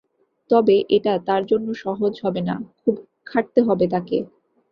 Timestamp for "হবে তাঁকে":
3.67-4.17